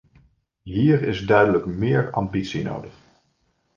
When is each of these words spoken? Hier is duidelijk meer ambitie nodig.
Hier 0.63 1.01
is 1.03 1.25
duidelijk 1.25 1.65
meer 1.65 2.11
ambitie 2.11 2.63
nodig. 2.63 2.93